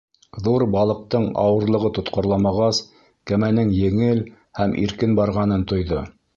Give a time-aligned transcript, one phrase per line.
[0.45, 2.81] Ҙур балыҡтың ауырлығы тотҡарламағас,
[3.33, 4.25] кәмәнең еңел
[4.61, 6.05] һәм иркен барғанын тойҙо.